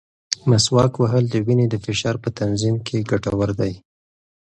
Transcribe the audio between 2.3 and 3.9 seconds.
تنظیم کې ګټور دی.